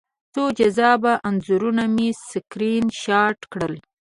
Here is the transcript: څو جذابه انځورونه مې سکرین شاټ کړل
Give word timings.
څو 0.33 0.43
جذابه 0.57 1.13
انځورونه 1.27 1.83
مې 1.95 2.09
سکرین 2.29 2.85
شاټ 3.01 3.39
کړل 3.51 3.73